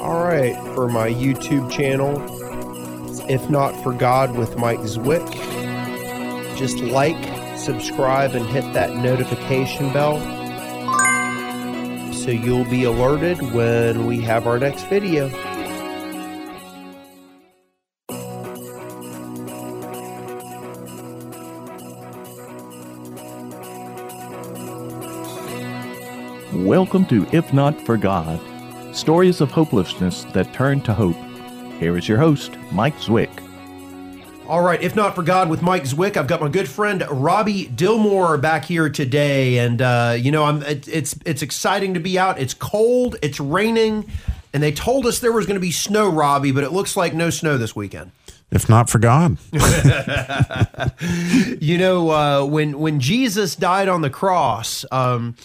[0.00, 2.16] All right, for my YouTube channel,
[3.28, 5.28] If Not for God with Mike Zwick,
[6.56, 7.22] just like,
[7.58, 10.18] subscribe, and hit that notification bell
[12.14, 15.28] so you'll be alerted when we have our next video.
[26.54, 28.40] Welcome to If Not for God
[28.92, 31.16] Stories of Hopelessness That Turn to Hope.
[31.78, 33.30] Here is your host, Mike Zwick.
[34.48, 37.66] All right, if not for God, with Mike Zwick, I've got my good friend Robbie
[37.66, 42.18] Dilmore back here today, and uh, you know, I'm it, it's it's exciting to be
[42.18, 42.40] out.
[42.40, 44.10] It's cold, it's raining,
[44.52, 47.14] and they told us there was going to be snow, Robbie, but it looks like
[47.14, 48.10] no snow this weekend.
[48.50, 49.38] If not for God,
[51.60, 55.36] you know, uh, when when Jesus died on the cross, um,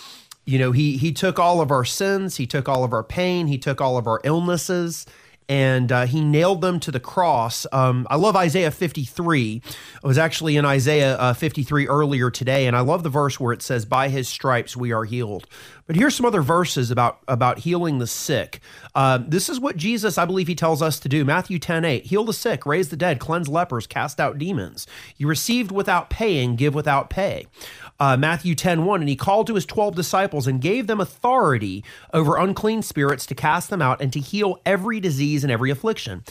[0.46, 3.48] you know, he he took all of our sins, he took all of our pain,
[3.48, 5.06] he took all of our illnesses
[5.48, 7.68] and uh, he nailed them to the cross.
[7.72, 9.62] Um, I love Isaiah 53.
[10.04, 13.54] I was actually in Isaiah uh, 53 earlier today, and I love the verse where
[13.54, 15.48] it says, "By His stripes we are healed."
[15.88, 18.60] But here's some other verses about about healing the sick.
[18.96, 21.24] Uh, this is what Jesus, I believe, he tells us to do.
[21.24, 24.88] Matthew 10, 8, heal the sick, raise the dead, cleanse lepers, cast out demons.
[25.18, 27.46] You received without paying, give without pay
[28.00, 29.02] uh, Matthew 10 1.
[29.02, 31.84] And he called to his 12 disciples and gave them authority
[32.14, 36.24] over unclean spirits to cast them out and to heal every disease and every affliction.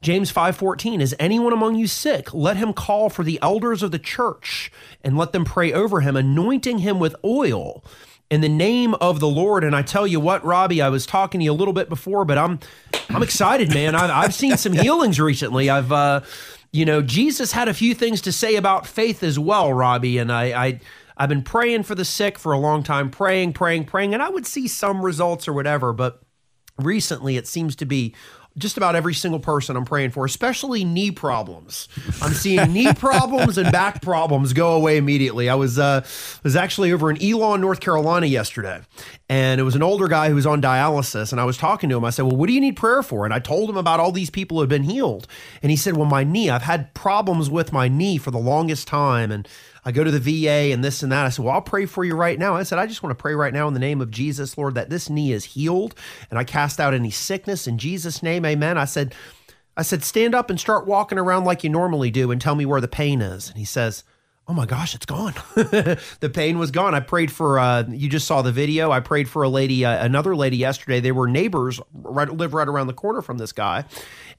[0.00, 3.98] James 5:14 Is anyone among you sick let him call for the elders of the
[3.98, 4.70] church
[5.02, 7.84] and let them pray over him anointing him with oil
[8.30, 9.64] in the name of the Lord.
[9.64, 12.24] And I tell you what Robbie I was talking to you a little bit before
[12.24, 12.58] but I'm
[13.08, 13.94] I'm excited man.
[13.94, 15.70] I've, I've seen some healings recently.
[15.70, 16.20] I've uh
[16.70, 20.30] you know, Jesus had a few things to say about faith as well, Robbie, and
[20.30, 20.80] I, I
[21.16, 24.28] I've been praying for the sick for a long time, praying, praying, praying, and I
[24.28, 26.22] would see some results or whatever, but
[26.76, 28.14] recently it seems to be
[28.58, 31.88] just about every single person I'm praying for, especially knee problems.
[32.20, 35.48] I'm seeing knee problems and back problems go away immediately.
[35.48, 36.04] I was uh,
[36.42, 38.80] was actually over in Elon, North Carolina yesterday,
[39.28, 41.96] and it was an older guy who was on dialysis, and I was talking to
[41.96, 42.04] him.
[42.04, 44.12] I said, "Well, what do you need prayer for?" And I told him about all
[44.12, 45.26] these people who had been healed,
[45.62, 46.50] and he said, "Well, my knee.
[46.50, 49.48] I've had problems with my knee for the longest time, and
[49.88, 51.24] I go to the VA and this and that.
[51.24, 52.54] I said, Well, I'll pray for you right now.
[52.54, 54.74] I said, I just want to pray right now in the name of Jesus, Lord,
[54.74, 55.94] that this knee is healed.
[56.28, 58.44] And I cast out any sickness in Jesus' name.
[58.44, 58.76] Amen.
[58.76, 59.14] I said,
[59.78, 62.66] I said, stand up and start walking around like you normally do and tell me
[62.66, 63.48] where the pain is.
[63.48, 64.04] And he says,
[64.46, 65.32] Oh my gosh, it's gone.
[65.54, 66.94] the pain was gone.
[66.94, 68.90] I prayed for, uh, you just saw the video.
[68.90, 71.00] I prayed for a lady, uh, another lady yesterday.
[71.00, 73.84] They were neighbors, right, live right around the corner from this guy.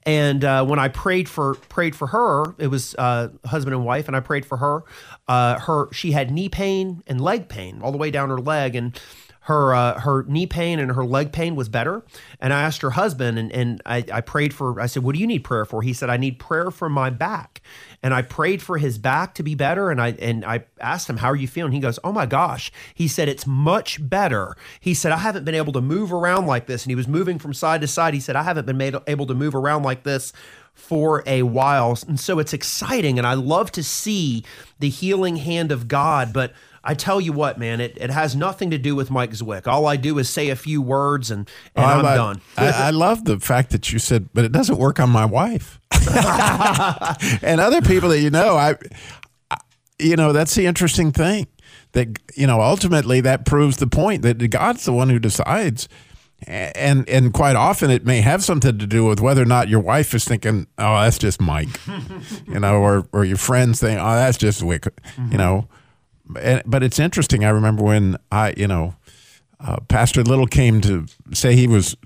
[0.04, 4.08] And uh, when I prayed for prayed for her, it was uh, husband and wife,
[4.08, 4.82] and I prayed for her.
[5.30, 8.74] Uh, her she had knee pain and leg pain all the way down her leg,
[8.74, 9.00] and
[9.42, 12.02] her uh, her knee pain and her leg pain was better.
[12.40, 14.80] And I asked her husband, and, and I, I prayed for.
[14.80, 17.10] I said, "What do you need prayer for?" He said, "I need prayer for my
[17.10, 17.62] back."
[18.02, 19.88] And I prayed for his back to be better.
[19.90, 22.72] And I and I asked him, "How are you feeling?" He goes, "Oh my gosh!"
[22.92, 26.66] He said, "It's much better." He said, "I haven't been able to move around like
[26.66, 28.14] this." And he was moving from side to side.
[28.14, 30.32] He said, "I haven't been made, able to move around like this."
[30.72, 31.98] For a while.
[32.08, 33.18] And so it's exciting.
[33.18, 34.44] And I love to see
[34.78, 36.32] the healing hand of God.
[36.32, 39.66] But I tell you what, man, it, it has nothing to do with Mike Zwick.
[39.66, 42.40] All I do is say a few words and, and I'm I, done.
[42.56, 45.78] I, I, love the fact that you said, but it doesn't work on my wife
[47.42, 48.56] and other people that you know.
[48.56, 48.76] I,
[49.50, 49.58] I,
[49.98, 51.46] you know, that's the interesting thing
[51.92, 55.88] that, you know, ultimately that proves the point that God's the one who decides.
[56.46, 59.80] And and quite often it may have something to do with whether or not your
[59.80, 61.68] wife is thinking, oh, that's just Mike,
[62.46, 65.32] you know, or or your friends think, oh, that's just Wick, mm-hmm.
[65.32, 65.68] you know
[66.64, 67.44] but it's interesting.
[67.44, 68.94] I remember when I, you know,
[69.58, 71.96] uh, Pastor Little came to say he was,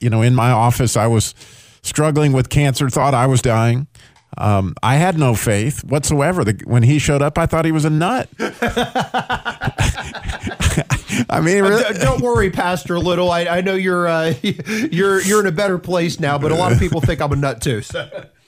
[0.00, 0.96] you know, in my office.
[0.96, 1.34] I was
[1.82, 3.86] struggling with cancer, thought I was dying.
[4.38, 6.44] Um, I had no faith whatsoever.
[6.44, 8.28] The, when he showed up, I thought he was a nut.
[11.28, 13.30] I mean, really, don't worry, Pastor Little.
[13.30, 16.72] I, I know you're uh, you're you're in a better place now, but a lot
[16.72, 17.82] of people think I'm a nut too.
[17.82, 18.08] So.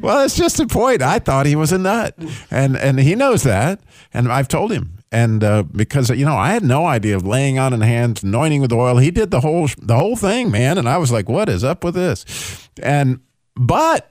[0.00, 1.02] Well, it's just a point.
[1.02, 2.14] I thought he was a nut,
[2.52, 3.80] and and he knows that
[4.16, 4.98] and I've told him.
[5.12, 8.60] And uh, because you know, I had no idea of laying on in hands, anointing
[8.60, 8.96] with oil.
[8.96, 10.78] He did the whole the whole thing, man.
[10.78, 13.20] And I was like, "What is up with this?" And
[13.54, 14.10] but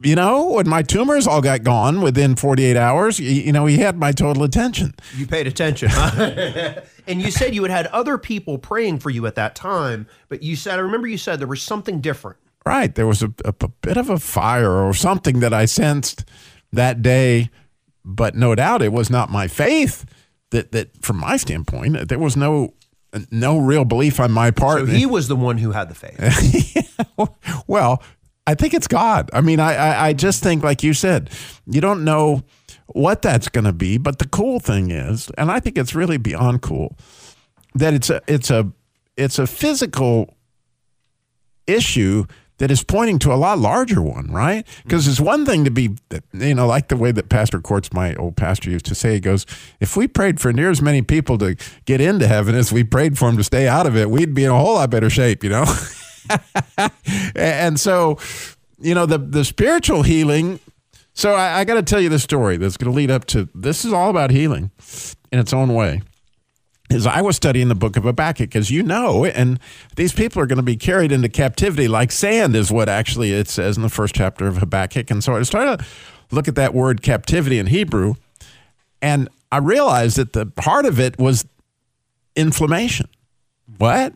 [0.00, 3.78] you know, when my tumors all got gone within 48 hours, you, you know, he
[3.78, 4.94] had my total attention.
[5.16, 5.88] You paid attention.
[5.90, 6.80] huh?
[7.06, 10.42] and you said you had had other people praying for you at that time, but
[10.42, 12.38] you said, I remember you said there was something different.
[12.66, 12.94] Right.
[12.94, 16.24] There was a, a, a bit of a fire or something that I sensed
[16.72, 17.50] that day,
[18.04, 20.04] but no doubt it was not my faith
[20.50, 22.74] that, that from my standpoint, there was no
[23.30, 24.80] no real belief on my part.
[24.80, 27.00] So he was the one who had the faith.
[27.68, 28.02] well,
[28.46, 29.30] I think it's God.
[29.32, 31.30] I mean, I, I, I just think, like you said,
[31.66, 32.42] you don't know
[32.86, 33.98] what that's going to be.
[33.98, 36.96] But the cool thing is, and I think it's really beyond cool,
[37.74, 38.70] that it's a it's a
[39.16, 40.34] it's a physical
[41.66, 42.26] issue
[42.58, 44.64] that is pointing to a lot larger one, right?
[44.64, 44.82] Mm.
[44.84, 45.96] Because it's one thing to be,
[46.32, 49.20] you know, like the way that Pastor Courts, my old pastor, used to say, he
[49.20, 49.44] goes,
[49.80, 53.18] if we prayed for near as many people to get into heaven as we prayed
[53.18, 55.42] for them to stay out of it, we'd be in a whole lot better shape,
[55.42, 55.64] you know?
[57.36, 58.18] and so,
[58.78, 60.60] you know, the, the spiritual healing.
[61.12, 63.48] So I, I got to tell you the story that's going to lead up to
[63.54, 64.70] this is all about healing
[65.32, 66.02] in its own way.
[66.90, 69.58] Is I was studying the book of Habakkuk, as you know, and
[69.96, 73.48] these people are going to be carried into captivity like sand, is what actually it
[73.48, 75.10] says in the first chapter of Habakkuk.
[75.10, 75.86] And so I started to
[76.30, 78.14] look at that word captivity in Hebrew,
[79.00, 81.46] and I realized that the part of it was
[82.36, 83.08] inflammation.
[83.78, 84.14] What?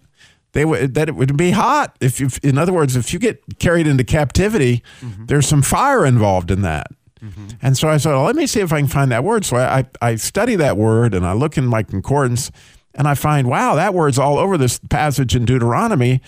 [0.58, 2.30] They would that it would be hot if you.
[2.42, 5.26] In other words, if you get carried into captivity, mm-hmm.
[5.26, 6.88] there's some fire involved in that.
[7.22, 7.46] Mm-hmm.
[7.62, 9.44] And so I said, well, let me see if I can find that word.
[9.44, 12.50] So I, I, I study that word and I look in my concordance
[12.92, 16.20] and I find, wow, that word's all over this passage in Deuteronomy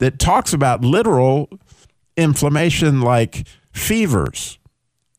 [0.00, 1.48] that talks about literal
[2.14, 4.58] inflammation like fevers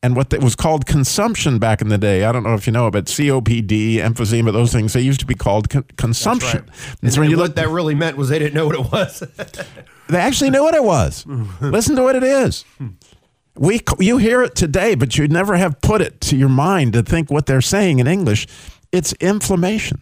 [0.02, 2.24] and what was called consumption back in the day.
[2.24, 5.26] I don't know if you know, it, but COPD, emphysema, those things, they used to
[5.26, 6.66] be called con- consumption.
[6.66, 6.96] Right.
[7.02, 9.20] And, so when you look, that really meant was they didn't know what it was.
[10.08, 11.26] they actually knew what it was.
[11.60, 12.64] Listen to what it is.
[13.56, 17.02] We, you hear it today, but you never have put it to your mind to
[17.02, 18.46] think what they're saying in English.
[18.92, 20.00] It's inflammation.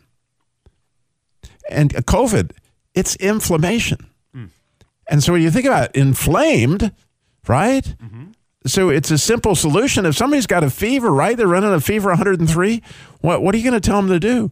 [1.69, 2.53] And COVID,
[2.95, 4.07] it's inflammation.
[4.35, 4.51] Mm.
[5.09, 6.93] And so when you think about inflamed,
[7.49, 7.85] right?
[7.85, 8.31] Mm-hmm
[8.67, 10.05] so it's a simple solution.
[10.07, 11.37] If somebody's got a fever, right?
[11.37, 12.83] They're running a fever 103.
[13.21, 14.51] What what are you going to tell them to do?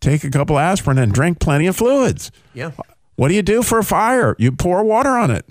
[0.00, 2.30] Take a couple aspirin and drink plenty of fluids.
[2.54, 2.72] Yeah.
[3.16, 4.36] What do you do for a fire?
[4.38, 5.44] You pour water on it.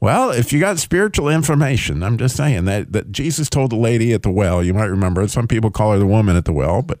[0.00, 4.12] Well, if you got spiritual inflammation, I'm just saying that, that Jesus told the lady
[4.12, 6.82] at the well, you might remember, some people call her the woman at the well,
[6.82, 7.00] but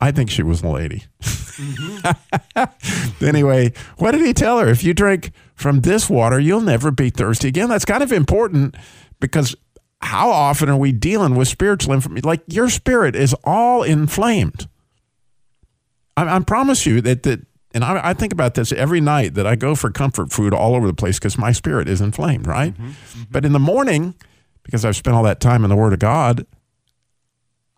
[0.00, 1.04] I think she was a lady.
[1.22, 3.14] Mm-hmm.
[3.24, 4.68] anyway, what did he tell her?
[4.68, 7.68] If you drink from this water, you'll never be thirsty again.
[7.68, 8.76] That's kind of important
[9.20, 9.54] because
[10.00, 12.26] how often are we dealing with spiritual information?
[12.26, 14.68] Like your spirit is all inflamed.
[16.16, 17.40] I, I promise you that that,
[17.72, 20.76] and I, I, think about this every night that I go for comfort food all
[20.76, 22.72] over the place because my spirit is inflamed, right?
[22.72, 23.22] Mm-hmm, mm-hmm.
[23.30, 24.14] But in the morning,
[24.62, 26.46] because I've spent all that time in the Word of God,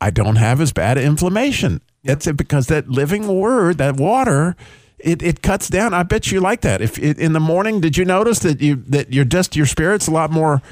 [0.01, 1.81] I don't have as bad inflammation.
[2.09, 2.27] Yep.
[2.27, 4.57] it because that living Word, that water,
[4.99, 5.95] it, it cuts down.
[5.95, 6.81] I bet you like that.
[6.81, 10.07] If it, in the morning, did you notice that you that you're just your spirit's
[10.07, 10.63] a lot more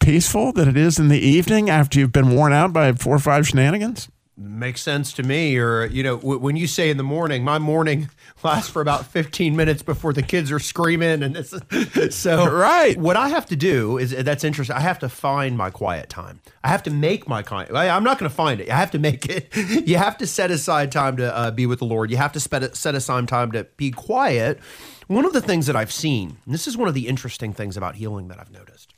[0.00, 3.20] peaceful than it is in the evening after you've been worn out by four or
[3.20, 4.08] five shenanigans?
[4.40, 5.56] Makes sense to me.
[5.58, 8.08] Or, you know, w- when you say in the morning, my morning
[8.44, 11.24] lasts for about 15 minutes before the kids are screaming.
[11.24, 12.96] And it's, so, right.
[12.96, 14.76] What I have to do is that's interesting.
[14.76, 16.40] I have to find my quiet time.
[16.62, 17.74] I have to make my quiet.
[17.74, 18.70] I'm not going to find it.
[18.70, 19.48] I have to make it.
[19.88, 22.10] You have to set aside time to uh, be with the Lord.
[22.10, 24.60] You have to set aside time to be quiet.
[25.08, 27.76] One of the things that I've seen, and this is one of the interesting things
[27.76, 28.92] about healing that I've noticed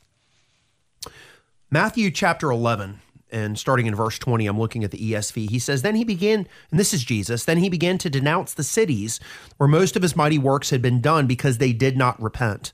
[1.69, 2.99] Matthew chapter 11,
[3.31, 5.49] and starting in verse 20, I'm looking at the ESV.
[5.49, 8.63] He says, Then he began, and this is Jesus, then he began to denounce the
[8.63, 9.19] cities
[9.57, 12.71] where most of his mighty works had been done because they did not repent.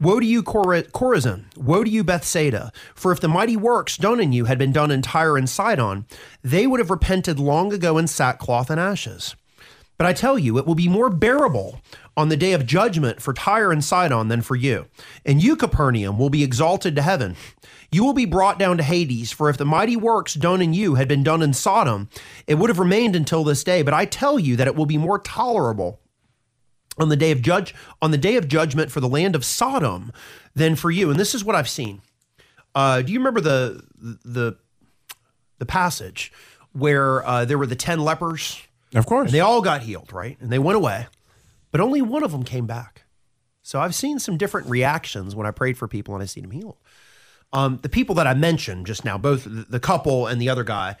[0.00, 1.44] Woe to you, Cor- Chorazin!
[1.56, 2.72] Woe to you, Bethsaida!
[2.94, 6.06] For if the mighty works done in you had been done in Tyre and Sidon,
[6.42, 9.36] they would have repented long ago in sackcloth and ashes.
[10.02, 11.80] But I tell you, it will be more bearable
[12.16, 14.86] on the day of judgment for Tyre and Sidon than for you.
[15.24, 17.36] And you, Capernaum, will be exalted to heaven.
[17.92, 20.96] You will be brought down to Hades, for if the mighty works done in you
[20.96, 22.08] had been done in Sodom,
[22.48, 23.82] it would have remained until this day.
[23.82, 26.00] But I tell you that it will be more tolerable
[26.98, 30.10] on the day of judge on the day of judgment for the land of Sodom
[30.52, 31.10] than for you.
[31.10, 32.02] And this is what I've seen.
[32.74, 33.84] Uh, do you remember the
[34.24, 34.56] the
[35.58, 36.32] the passage
[36.72, 38.60] where uh, there were the ten lepers?
[38.94, 40.36] Of course, and they all got healed, right?
[40.40, 41.06] And they went away,
[41.70, 43.04] but only one of them came back.
[43.62, 46.50] So I've seen some different reactions when I prayed for people and I seen them
[46.50, 46.76] healed.
[47.52, 50.96] Um, the people that I mentioned just now, both the couple and the other guy,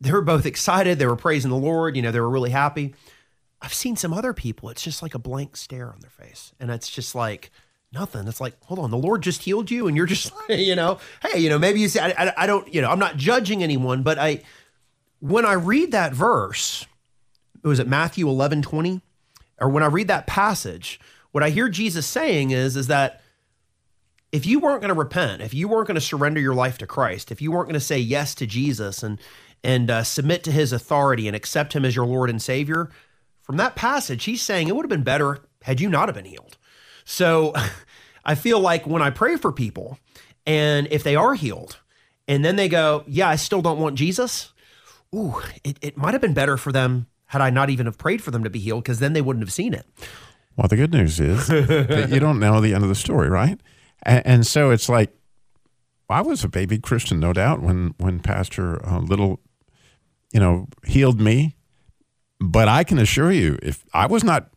[0.00, 0.98] they were both excited.
[0.98, 1.96] They were praising the Lord.
[1.96, 2.94] You know, they were really happy.
[3.60, 4.68] I've seen some other people.
[4.68, 7.50] It's just like a blank stare on their face, and it's just like
[7.92, 8.28] nothing.
[8.28, 11.40] It's like, hold on, the Lord just healed you, and you're just, you know, hey,
[11.40, 14.02] you know, maybe you say, I, I, I don't, you know, I'm not judging anyone,
[14.02, 14.42] but I,
[15.20, 16.86] when I read that verse,
[17.70, 19.00] was it Matthew 11, 20?
[19.60, 21.00] Or when I read that passage,
[21.32, 23.20] what I hear Jesus saying is, is that
[24.32, 26.86] if you weren't going to repent, if you weren't going to surrender your life to
[26.86, 29.20] Christ, if you weren't going to say yes to Jesus and
[29.64, 32.90] and uh, submit to His authority and accept Him as your Lord and Savior,
[33.42, 36.26] from that passage, He's saying it would have been better had you not have been
[36.26, 36.58] healed.
[37.04, 37.54] So,
[38.24, 39.98] I feel like when I pray for people,
[40.44, 41.78] and if they are healed,
[42.28, 44.52] and then they go, "Yeah, I still don't want Jesus,"
[45.14, 48.22] ooh, it, it might have been better for them had I not even have prayed
[48.22, 49.86] for them to be healed, because then they wouldn't have seen it.
[50.56, 53.60] Well, the good news is that you don't know the end of the story, right?
[54.02, 55.12] And, and so it's like,
[56.08, 59.40] I was a baby Christian, no doubt, when when Pastor uh, Little,
[60.32, 61.56] you know, healed me.
[62.38, 64.50] But I can assure you, if I was not,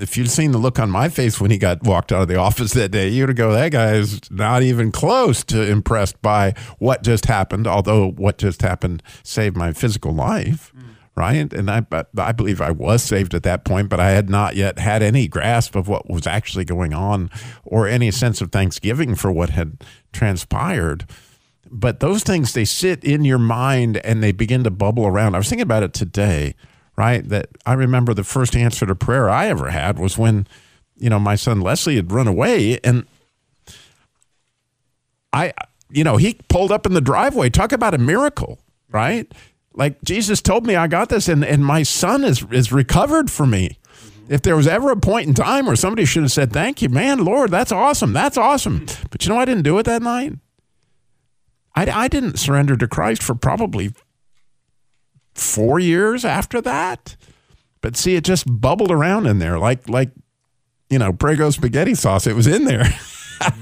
[0.00, 2.36] if you'd seen the look on my face when he got walked out of the
[2.48, 7.02] office that day, you'd go, that guy is not even close to impressed by what
[7.02, 7.66] just happened.
[7.66, 10.72] Although what just happened saved my physical life
[11.16, 11.52] right?
[11.52, 11.86] And I,
[12.18, 15.28] I believe I was saved at that point, but I had not yet had any
[15.28, 17.30] grasp of what was actually going on
[17.64, 21.06] or any sense of thanksgiving for what had transpired.
[21.70, 25.34] But those things, they sit in your mind and they begin to bubble around.
[25.34, 26.54] I was thinking about it today,
[26.96, 27.26] right?
[27.28, 30.46] That I remember the first answer to prayer I ever had was when,
[30.96, 33.06] you know, my son Leslie had run away and
[35.32, 35.52] I,
[35.90, 37.50] you know, he pulled up in the driveway.
[37.50, 39.30] Talk about a miracle, right?
[39.74, 43.46] Like Jesus told me I got this and, and my son is is recovered for
[43.46, 43.78] me.
[44.28, 46.88] If there was ever a point in time where somebody should have said, Thank you,
[46.88, 48.12] man, Lord, that's awesome.
[48.12, 48.86] That's awesome.
[49.10, 50.34] But you know, I didn't do it that night.
[51.74, 53.92] I, I didn't surrender to Christ for probably
[55.34, 57.16] four years after that.
[57.80, 60.10] But see, it just bubbled around in there like like
[60.90, 62.26] you know, Prego spaghetti sauce.
[62.26, 62.86] It was in there.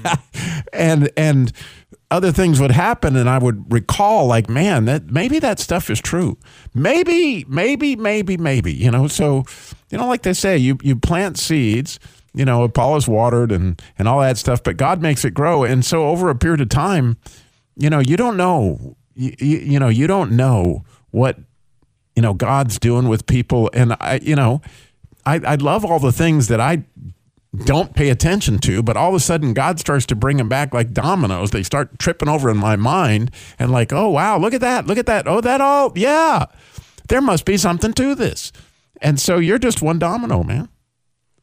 [0.73, 1.51] and and
[2.13, 5.99] other things would happen and I would recall like, man, that maybe that stuff is
[5.99, 6.37] true.
[6.75, 9.07] Maybe, maybe, maybe, maybe, you know.
[9.07, 9.45] So,
[9.89, 11.99] you know, like they say, you you plant seeds,
[12.35, 15.63] you know, Apollos watered and and all that stuff, but God makes it grow.
[15.63, 17.17] And so over a period of time,
[17.75, 21.39] you know, you don't know you, you, you know, you don't know what
[22.15, 24.61] you know God's doing with people and I you know,
[25.25, 26.83] I I love all the things that I
[27.55, 30.73] don't pay attention to, but all of a sudden God starts to bring them back
[30.73, 31.51] like dominoes.
[31.51, 34.97] They start tripping over in my mind and like, oh wow, look at that, look
[34.97, 35.27] at that.
[35.27, 36.45] Oh, that all, yeah.
[37.09, 38.51] There must be something to this.
[39.01, 40.69] And so you're just one domino, man.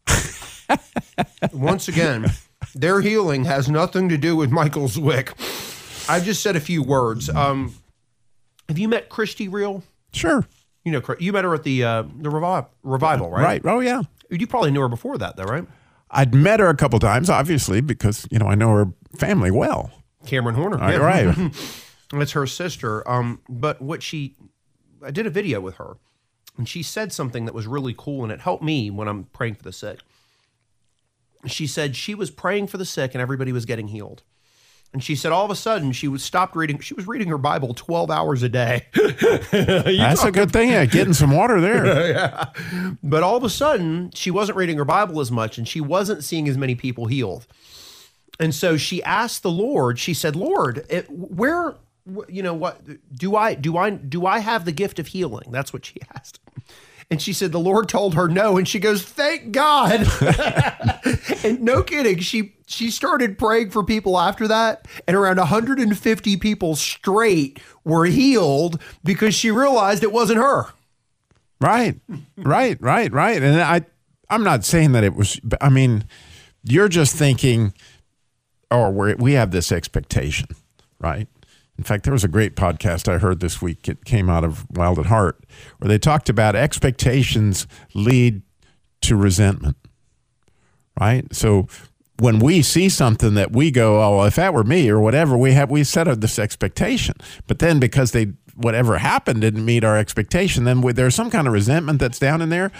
[1.53, 2.27] Once again,
[2.75, 5.33] their healing has nothing to do with Michael Zwick.
[6.09, 7.29] I just said a few words.
[7.29, 7.75] Um,
[8.69, 9.83] have you met Christy Real?
[10.13, 10.47] Sure.
[10.85, 13.43] You know, you met her at the uh, the revi- revival, right?
[13.43, 13.63] Right.
[13.65, 14.03] Oh yeah.
[14.31, 15.67] You probably knew her before that, though, right?
[16.11, 19.91] I'd met her a couple times, obviously, because you know I know her family well.
[20.27, 21.35] Cameron Horner, Right, yeah.
[21.35, 21.53] right.
[22.13, 23.09] That's her sister.
[23.09, 24.35] Um, but what she,
[25.05, 25.97] I did a video with her,
[26.59, 29.55] and she said something that was really cool, and it helped me when I'm praying
[29.55, 30.01] for the sick.
[31.47, 34.23] She said she was praying for the sick, and everybody was getting healed.
[34.93, 36.81] And she said all of a sudden she was stopped reading.
[36.81, 38.87] She was reading her Bible twelve hours a day.
[39.53, 40.71] That's a good thing.
[40.71, 42.49] Yeah, getting some water there.
[43.03, 46.25] But all of a sudden, she wasn't reading her Bible as much and she wasn't
[46.25, 47.47] seeing as many people healed.
[48.41, 51.77] And so she asked the Lord, she said, Lord, it, where,
[52.11, 52.81] wh- you know, what
[53.15, 55.53] do I, do I, do I have the gift of healing?
[55.53, 56.41] That's what she asked.
[57.11, 58.57] And she said, the Lord told her no.
[58.57, 60.07] And she goes, thank God.
[61.45, 62.19] and no kidding.
[62.21, 64.87] She, she started praying for people after that.
[65.09, 70.67] And around 150 people straight were healed because she realized it wasn't her.
[71.61, 72.01] Right,
[72.39, 73.43] right, right, right.
[73.43, 73.85] And I,
[74.31, 75.39] I'm not saying that it was.
[75.61, 76.05] I mean,
[76.63, 77.75] you're just thinking,
[78.71, 80.49] oh, we we have this expectation,
[80.99, 81.29] right?
[81.81, 83.89] In fact, there was a great podcast I heard this week.
[83.89, 85.45] It came out of Wild at Heart,
[85.79, 88.43] where they talked about expectations lead
[89.01, 89.79] to resentment,
[91.01, 91.25] right?
[91.35, 91.69] So
[92.19, 95.39] when we see something that we go, oh, well, if that were me or whatever,
[95.39, 97.15] we have we set up this expectation.
[97.47, 101.47] But then because they whatever happened didn't meet our expectation, then we, there's some kind
[101.47, 102.71] of resentment that's down in there.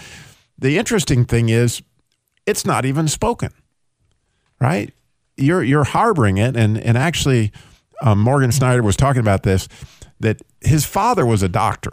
[0.59, 1.81] The interesting thing is,
[2.45, 3.49] it's not even spoken,
[4.59, 4.93] right?
[5.37, 7.51] You're you're harboring it, and and actually,
[8.01, 9.67] um, Morgan Snyder was talking about this
[10.19, 11.91] that his father was a doctor.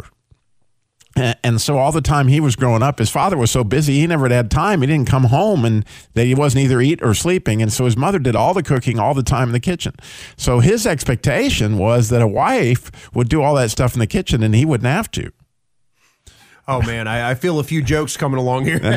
[1.43, 4.07] And so all the time he was growing up, his father was so busy he
[4.07, 4.83] never had time.
[4.83, 5.85] He didn't come home, and
[6.15, 7.61] that he wasn't either eat or sleeping.
[7.61, 9.95] And so his mother did all the cooking all the time in the kitchen.
[10.37, 14.45] So his expectation was that a wife would do all that stuff in the kitchen,
[14.45, 15.33] and he wouldn't have to.
[16.69, 18.79] Oh man, I, I feel a few jokes coming along here.
[18.81, 18.91] no,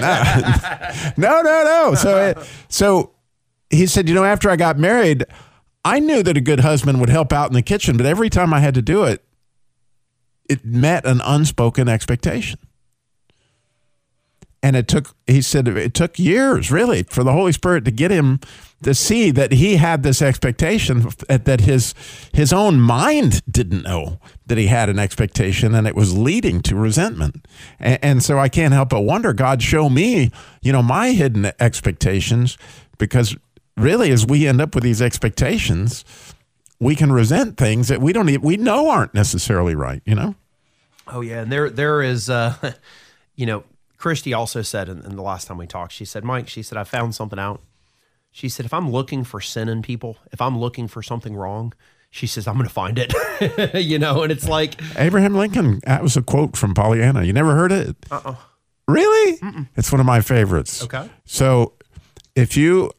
[1.18, 1.96] no, no.
[1.96, 2.38] So, it,
[2.70, 3.16] so
[3.70, 5.26] he said, you know, after I got married,
[5.84, 8.54] I knew that a good husband would help out in the kitchen, but every time
[8.54, 9.24] I had to do it,
[10.48, 12.60] it met an unspoken expectation.
[14.64, 18.12] And it took, he said, it took years really for the Holy Spirit to get
[18.12, 18.40] him
[18.84, 21.94] to see that he had this expectation that his
[22.34, 26.76] his own mind didn't know that he had an expectation and it was leading to
[26.76, 27.48] resentment.
[27.80, 31.52] And, and so I can't help but wonder, God, show me, you know, my hidden
[31.60, 32.58] expectations
[32.98, 33.36] because
[33.82, 36.06] really as we end up with these expectations,
[36.80, 40.36] we can resent things that we don't even, we know aren't necessarily right, you know?
[41.08, 42.56] Oh yeah, and there there is, uh,
[43.36, 43.64] you know,
[43.98, 46.78] Christy also said in, in, the last time we talked, she said, Mike, she said,
[46.78, 47.62] I found something out.
[48.32, 51.74] She said, if I'm looking for sin in people, if I'm looking for something wrong,
[52.10, 53.14] she says, I'm going to find it.
[53.74, 55.82] you know, and it's like Abraham Lincoln.
[55.86, 57.24] That was a quote from Pollyanna.
[57.24, 57.96] You never heard it?
[58.10, 58.36] Uh uh
[58.88, 59.38] Really?
[59.38, 59.70] Mm-mm.
[59.76, 60.84] It's one of my favorites.
[60.84, 61.10] Okay.
[61.26, 61.74] So
[62.36, 62.92] if you,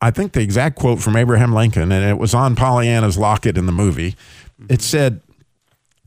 [0.00, 3.66] I think the exact quote from Abraham Lincoln, and it was on Pollyanna's locket in
[3.66, 4.72] the movie, mm-hmm.
[4.72, 5.20] it said,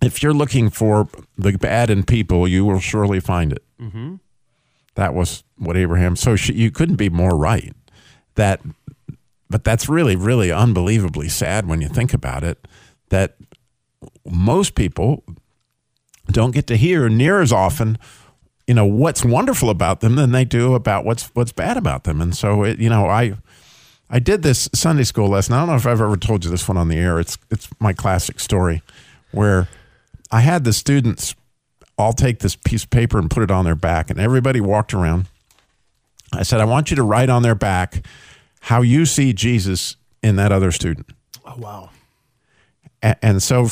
[0.02, 3.64] if you're looking for the bad in people, you will surely find it.
[3.80, 4.16] Mm-hmm.
[4.96, 6.16] That was what Abraham.
[6.16, 7.74] So she, you couldn't be more right.
[8.36, 8.62] That,
[9.50, 12.68] but that's really, really unbelievably sad when you think about it.
[13.10, 13.36] That
[14.26, 15.24] most people
[16.32, 17.98] don't get to hear near as often,
[18.68, 22.22] you know, what's wonderful about them than they do about what's what's bad about them.
[22.22, 23.34] And so, it, you know, I.
[24.14, 25.54] I did this Sunday school lesson.
[25.54, 27.20] I don't know if I've ever told you this one on the air.
[27.20, 28.84] It's it's my classic story,
[29.32, 29.70] where
[30.30, 31.34] I had the students
[31.98, 34.10] all take this piece of paper and put it on their back.
[34.10, 35.28] And everybody walked around.
[36.34, 38.06] I said, I want you to write on their back
[38.62, 41.08] how you see Jesus in that other student.
[41.46, 41.90] Oh, wow.
[43.02, 43.70] And, and so,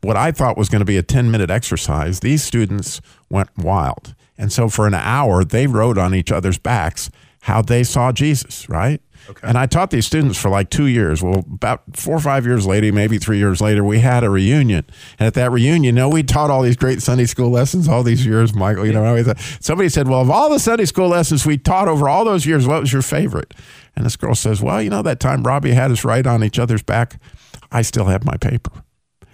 [0.00, 4.14] what I thought was going to be a 10 minute exercise, these students went wild.
[4.36, 7.10] And so, for an hour, they wrote on each other's backs
[7.42, 9.00] how they saw Jesus, right?
[9.28, 9.46] Okay.
[9.46, 11.22] And I taught these students for like two years.
[11.22, 14.86] Well, about four or five years later, maybe three years later, we had a reunion.
[15.18, 18.02] And at that reunion, you know, we taught all these great Sunday school lessons all
[18.02, 18.86] these years, Michael.
[18.86, 22.24] You know, somebody said, Well, of all the Sunday school lessons we taught over all
[22.24, 23.52] those years, what was your favorite?
[23.94, 26.58] And this girl says, Well, you know, that time Robbie had us write on each
[26.58, 27.20] other's back,
[27.70, 28.82] I still have my paper.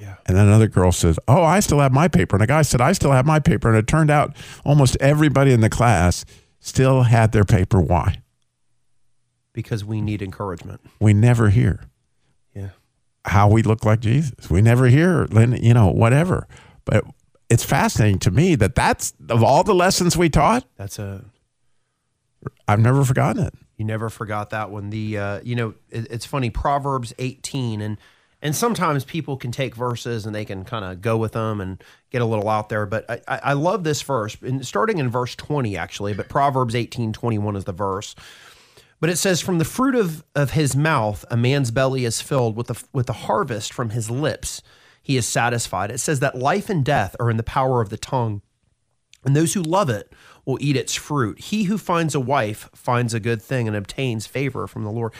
[0.01, 0.16] Yeah.
[0.27, 2.35] And then another girl says, Oh, I still have my paper.
[2.35, 3.68] And a guy said, I still have my paper.
[3.68, 6.25] And it turned out almost everybody in the class
[6.59, 7.81] still had their paper.
[7.81, 8.24] Why?
[9.55, 10.83] Because we need encouragement.
[11.01, 11.85] We never hear.
[12.55, 12.71] Yeah.
[13.25, 14.51] How we look like Jesus.
[14.51, 16.47] We never hear, you know, whatever.
[16.85, 17.05] But
[17.49, 20.67] it's fascinating to me that that's of all the lessons we taught.
[20.77, 21.25] That's a.
[22.69, 23.55] I've never forgotten it.
[23.77, 24.90] You never forgot that one.
[24.90, 27.97] The uh, you know it, it's funny Proverbs eighteen and
[28.43, 31.83] and sometimes people can take verses and they can kind of go with them and
[32.11, 32.85] get a little out there.
[32.85, 36.12] But I, I love this verse, starting in verse twenty actually.
[36.12, 38.14] But Proverbs eighteen twenty one is the verse.
[39.05, 42.57] But it says, From the fruit of, of his mouth, a man's belly is filled
[42.57, 44.62] with the, with the harvest from his lips.
[45.03, 45.90] He is satisfied.
[45.90, 48.40] It says that life and death are in the power of the tongue,
[49.23, 50.11] and those who love it
[50.47, 51.38] will eat its fruit.
[51.38, 55.12] He who finds a wife finds a good thing and obtains favor from the Lord.
[55.12, 55.19] I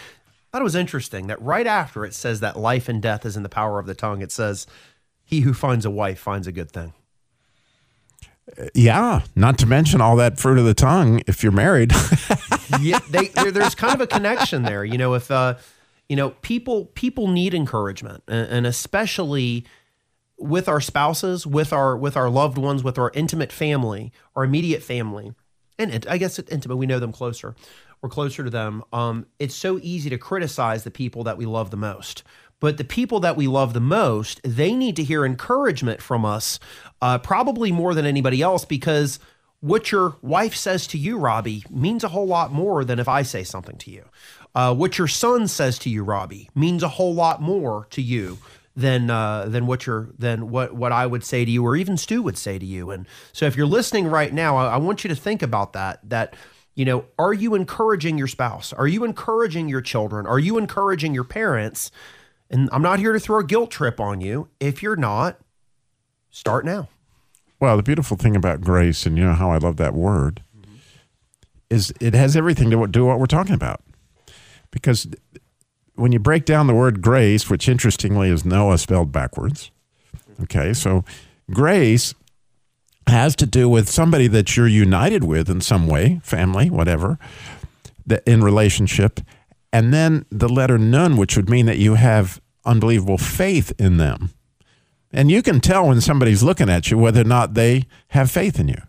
[0.53, 3.43] thought it was interesting that right after it says that life and death is in
[3.43, 4.67] the power of the tongue, it says,
[5.27, 6.95] He who finds a wife finds a good thing.
[8.75, 11.93] Yeah, not to mention all that fruit of the tongue if you're married.
[12.81, 14.85] yeah, they, there's kind of a connection there.
[14.85, 15.55] You know, if uh,
[16.09, 19.65] you know, people people need encouragement, and, and especially
[20.39, 24.83] with our spouses, with our with our loved ones, with our intimate family, our immediate
[24.83, 25.33] family,
[25.79, 27.55] and I guess intimate, we know them closer.
[28.03, 28.83] We're closer to them.
[28.93, 32.23] Um, it's so easy to criticize the people that we love the most.
[32.61, 36.59] But the people that we love the most, they need to hear encouragement from us,
[37.03, 39.19] uh, probably more than anybody else, because
[39.65, 43.23] what your wife says to you, Robbie, means a whole lot more than if I
[43.23, 44.05] say something to you.
[44.55, 48.37] Uh, what your son says to you, Robbie, means a whole lot more to you
[48.77, 51.97] than uh, than what your than what what I would say to you, or even
[51.97, 52.91] Stu would say to you.
[52.91, 56.07] And so, if you're listening right now, I, I want you to think about that.
[56.11, 56.37] That
[56.75, 58.71] you know, are you encouraging your spouse?
[58.75, 60.27] Are you encouraging your children?
[60.27, 61.91] Are you encouraging your parents?
[62.51, 64.49] And I'm not here to throw a guilt trip on you.
[64.61, 65.41] If you're not,
[66.31, 66.89] start now.
[67.65, 70.75] Well, the beautiful thing about grace, and you know how I love that word, mm-hmm.
[71.71, 73.81] is it has everything to do what we're talking about.
[74.71, 75.07] Because
[75.95, 79.71] when you break down the word grace, which interestingly is Noah spelled backwards,
[80.43, 81.07] okay, so
[81.51, 82.15] grace
[83.07, 87.19] has to do with somebody that you're united with in some way, family, whatever,
[88.05, 89.21] that in relationship,
[89.73, 94.33] and then the letter nun, which would mean that you have unbelievable faith in them.
[95.15, 98.59] And you can tell when somebody's looking at you whether or not they have faith
[98.59, 98.83] in you,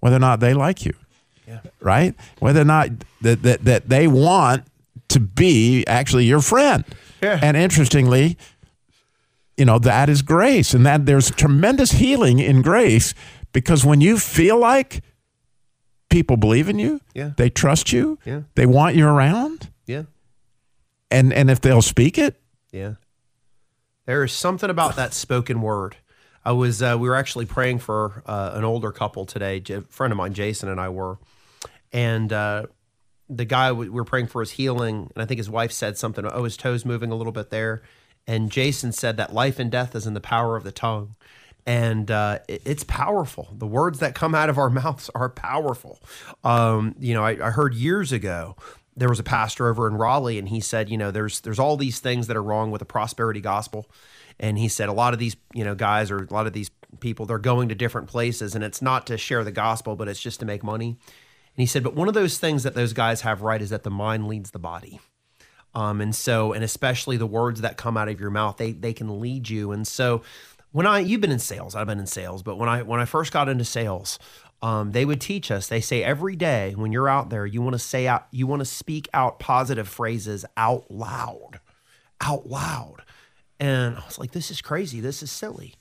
[0.00, 0.92] whether or not they like you,
[1.48, 1.60] yeah.
[1.80, 2.14] right?
[2.40, 2.90] Whether or not
[3.22, 4.64] that, that, that they want
[5.08, 6.84] to be actually your friend.
[7.22, 7.40] Yeah.
[7.42, 8.36] And interestingly,
[9.56, 10.74] you know, that is grace.
[10.74, 13.14] And that there's tremendous healing in grace
[13.52, 15.02] because when you feel like
[16.10, 17.30] people believe in you, Yeah.
[17.38, 18.42] they trust you, Yeah.
[18.56, 20.02] they want you around, Yeah.
[21.10, 22.38] and and if they'll speak it,
[22.72, 22.94] Yeah.
[24.06, 25.96] There is something about that spoken word.
[26.44, 29.62] I was uh, we were actually praying for uh, an older couple today.
[29.70, 31.18] A friend of mine, Jason, and I were,
[31.92, 32.66] and uh,
[33.28, 36.24] the guy we were praying for his healing, and I think his wife said something.
[36.24, 37.82] Oh, his toes moving a little bit there,
[38.28, 41.16] and Jason said that life and death is in the power of the tongue,
[41.66, 43.48] and uh, it- it's powerful.
[43.58, 45.98] The words that come out of our mouths are powerful.
[46.44, 48.54] Um, you know, I, I heard years ago
[48.96, 51.76] there was a pastor over in Raleigh, and he said, you know, there's there's all
[51.76, 53.86] these things that are wrong with the prosperity gospel,
[54.40, 56.70] and he said a lot of these you know guys or a lot of these
[57.00, 60.20] people they're going to different places, and it's not to share the gospel, but it's
[60.20, 60.88] just to make money.
[61.56, 63.82] And he said, but one of those things that those guys have right is that
[63.82, 65.00] the mind leads the body.
[65.74, 68.94] Um, and so, and especially the words that come out of your mouth, they they
[68.94, 69.72] can lead you.
[69.72, 70.22] And so,
[70.72, 73.04] when I you've been in sales, I've been in sales, but when I when I
[73.04, 74.18] first got into sales,
[74.62, 75.68] um, they would teach us.
[75.68, 78.60] They say every day when you're out there, you want to say out, you want
[78.60, 81.60] to speak out positive phrases out loud,
[82.20, 83.02] out loud.
[83.60, 85.00] And I was like, this is crazy.
[85.00, 85.74] This is silly.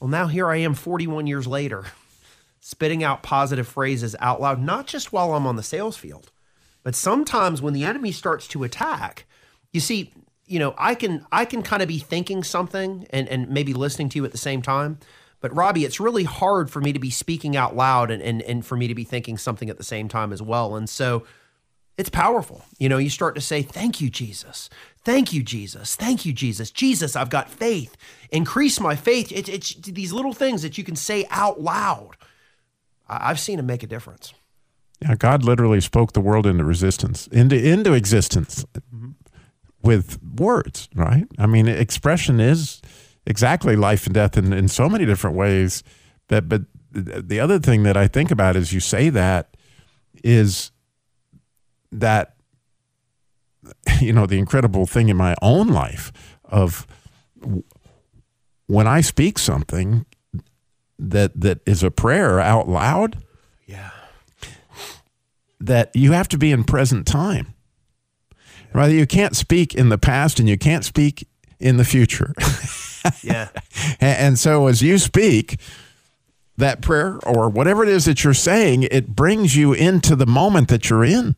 [0.00, 1.86] Well, now here I am, 41 years later,
[2.60, 6.30] spitting out positive phrases out loud, not just while I'm on the sales field,
[6.82, 9.24] but sometimes when the enemy starts to attack,
[9.72, 10.12] you see,
[10.46, 14.08] you know, I can I can kind of be thinking something and, and maybe listening
[14.10, 14.98] to you at the same time.
[15.40, 18.64] But Robbie, it's really hard for me to be speaking out loud and, and, and
[18.64, 20.76] for me to be thinking something at the same time as well.
[20.76, 21.24] And so
[21.98, 22.64] it's powerful.
[22.78, 24.68] You know, you start to say, Thank you, Jesus.
[25.04, 25.96] Thank you, Jesus.
[25.96, 26.70] Thank you, Jesus.
[26.70, 27.96] Jesus, I've got faith.
[28.30, 29.30] Increase my faith.
[29.30, 32.16] It, it's these little things that you can say out loud.
[33.08, 34.34] I've seen them make a difference.
[35.00, 39.10] Yeah, God literally spoke the world into resistance, into into existence mm-hmm.
[39.82, 41.26] with words, right?
[41.38, 42.80] I mean, expression is
[43.26, 45.82] exactly life and death in, in so many different ways.
[46.28, 46.62] But but
[46.92, 49.56] the other thing that I think about as you say that
[50.24, 50.70] is
[51.92, 52.36] that
[54.00, 56.12] you know the incredible thing in my own life
[56.44, 56.86] of
[58.66, 60.06] when I speak something
[60.98, 63.18] that that is a prayer out loud
[63.66, 63.90] Yeah.
[65.60, 67.52] that you have to be in present time.
[68.72, 68.92] Right?
[68.92, 71.28] You can't speak in the past and you can't speak
[71.60, 72.34] in the future.
[73.22, 73.48] Yeah.
[74.00, 75.60] And so as you speak
[76.56, 80.68] that prayer or whatever it is that you're saying, it brings you into the moment
[80.68, 81.36] that you're in.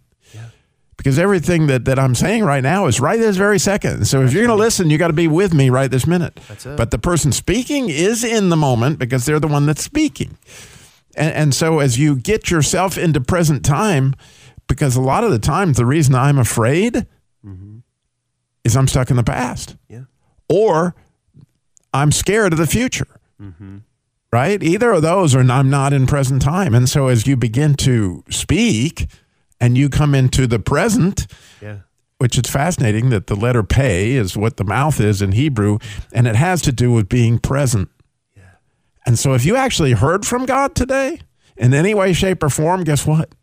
[0.97, 4.09] Because everything that, that I'm saying right now is right this very second.
[4.09, 6.35] So if you're going to listen, you got to be with me right this minute.
[6.49, 6.77] That's it.
[6.77, 10.37] But the person speaking is in the moment because they're the one that's speaking.
[11.17, 14.17] And, and so as you get yourself into present time,
[14.67, 17.07] because a lot of the times the reason I'm afraid
[17.47, 17.79] mm-hmm.
[18.65, 20.03] is I'm stuck in the past Yeah.
[20.49, 20.97] or
[21.99, 23.07] I'm scared of the future.
[23.41, 23.79] Mm-hmm.
[24.33, 24.63] Right?
[24.63, 26.75] Either of those, or I'm not in present time.
[26.75, 29.07] And so as you begin to speak
[29.61, 31.27] and you come into the present,
[31.63, 31.79] Yeah.
[32.19, 35.79] which is fascinating that the letter pay is what the mouth is in Hebrew,
[36.13, 37.89] and it has to do with being present.
[39.07, 41.21] And so if you actually heard from God today
[41.57, 43.35] in any way, shape, or form, guess what?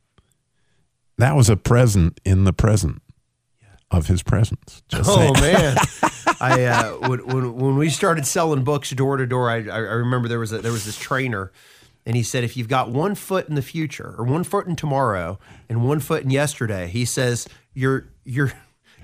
[1.17, 3.01] That was a present in the present
[3.95, 4.83] of his presence.
[4.89, 5.41] Just Oh saying.
[5.41, 5.77] man,
[6.39, 10.27] I uh, when, when when we started selling books door to door, I, I remember
[10.27, 11.51] there was a, there was this trainer,
[12.05, 14.75] and he said if you've got one foot in the future or one foot in
[14.75, 18.51] tomorrow and one foot in yesterday, he says you're you're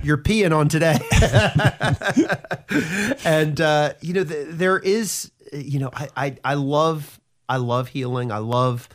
[0.04, 0.98] you're peeing on today.
[3.26, 7.90] and uh, you know th- there is you know I, I I love I love
[7.90, 8.32] healing.
[8.32, 8.88] I love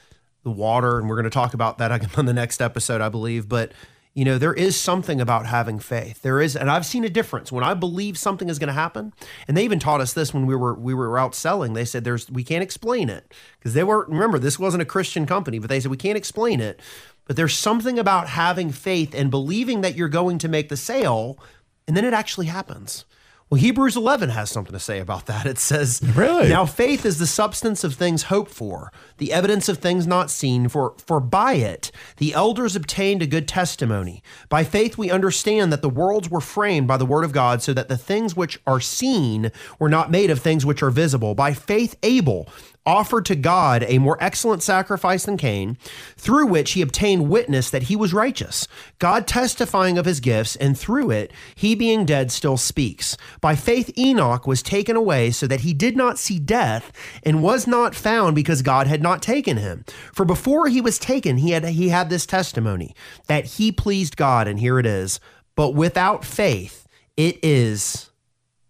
[0.42, 3.48] the water, and we're going to talk about that on the next episode, I believe.
[3.48, 3.72] But
[4.16, 6.22] you know, there is something about having faith.
[6.22, 9.12] There is, and I've seen a difference when I believe something is going to happen.
[9.46, 11.74] And they even taught us this when we were we were out selling.
[11.74, 15.26] They said, "There's we can't explain it because they were remember this wasn't a Christian
[15.26, 16.80] company, but they said we can't explain it.
[17.26, 21.38] But there's something about having faith and believing that you're going to make the sale,
[21.86, 23.04] and then it actually happens."
[23.48, 25.46] Well, Hebrews 11 has something to say about that.
[25.46, 26.48] It says, Really?
[26.48, 30.68] Now faith is the substance of things hoped for, the evidence of things not seen,
[30.68, 34.20] for for by it the elders obtained a good testimony.
[34.48, 37.72] By faith we understand that the worlds were framed by the word of God, so
[37.72, 41.36] that the things which are seen were not made of things which are visible.
[41.36, 42.48] By faith Abel
[42.86, 45.76] offered to God a more excellent sacrifice than Cain,
[46.16, 48.68] through which he obtained witness that he was righteous,
[48.98, 53.16] God testifying of his gifts, and through it, he being dead still speaks.
[53.40, 56.92] By faith, Enoch was taken away so that he did not see death
[57.24, 59.84] and was not found because God had not taken him.
[60.14, 62.94] For before he was taken, he had, he had this testimony
[63.26, 65.18] that he pleased God, and here it is.
[65.56, 68.10] but without faith, it is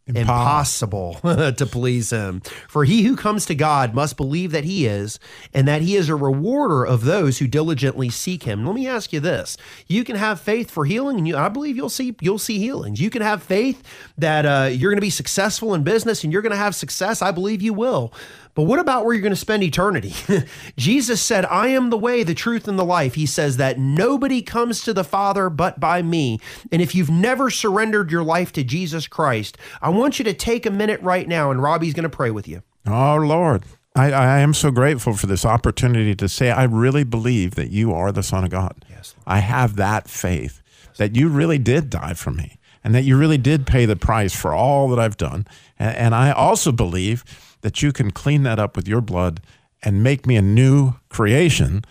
[0.07, 1.15] impossible
[1.57, 2.41] to please him.
[2.69, 5.19] For he who comes to God must believe that he is,
[5.53, 8.65] and that he is a rewarder of those who diligently seek him.
[8.65, 11.77] Let me ask you this: You can have faith for healing, and you, I believe
[11.77, 13.01] you'll see you'll see healings.
[13.01, 13.83] You can have faith
[14.19, 17.23] that uh, you're going to be successful in business, and you're going to have success.
[17.23, 18.13] I believe you will.
[18.57, 20.15] But what about where you're going to spend eternity?
[20.79, 23.15] Jesus said, I am the way, the truth, and the life.
[23.15, 26.41] He says that nobody comes to the Father but by me.
[26.73, 30.65] And if you've never surrendered your life to Jesus Christ, I want you to take
[30.65, 32.63] a minute right now, and Robbie's going to pray with you.
[32.87, 33.65] Oh, Lord.
[33.95, 37.93] I, I am so grateful for this opportunity to say, I really believe that you
[37.93, 38.87] are the Son of God.
[38.89, 39.37] Yes, Lord.
[39.37, 40.63] I have that faith
[40.97, 44.35] that you really did die for me and that you really did pay the price
[44.35, 45.47] for all that I've done.
[45.79, 47.23] And, and I also believe
[47.63, 49.41] that you can clean that up with your blood
[49.83, 51.85] and make me a new creation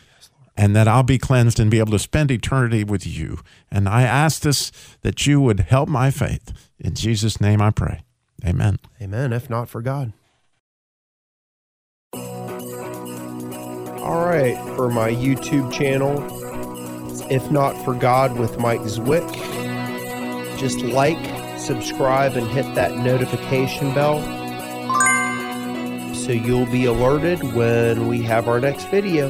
[0.58, 3.39] and that I'll be cleansed and be able to spend eternity with you.
[3.69, 6.54] And I ask this that you would help my faith.
[6.80, 8.01] In Jesus' name I pray.
[8.45, 8.80] Amen.
[9.01, 9.34] Amen.
[9.34, 10.13] If not for God.
[14.06, 16.23] All right, for my YouTube channel,
[17.30, 19.28] If Not for God with Mike Zwick,
[20.60, 21.17] just like,
[21.60, 24.19] subscribe, and hit that notification bell
[26.25, 29.29] so you'll be alerted when we have our next video.